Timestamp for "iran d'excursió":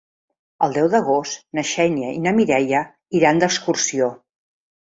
3.21-4.13